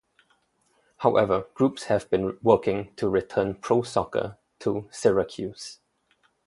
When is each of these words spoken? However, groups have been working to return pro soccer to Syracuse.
However, 0.97 1.45
groups 1.53 1.83
have 1.83 2.09
been 2.09 2.39
working 2.41 2.91
to 2.95 3.07
return 3.07 3.53
pro 3.53 3.83
soccer 3.83 4.39
to 4.61 4.89
Syracuse. 4.89 5.77